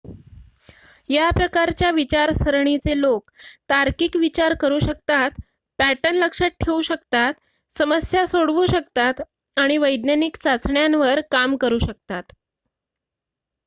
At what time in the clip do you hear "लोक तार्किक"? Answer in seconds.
3.01-4.15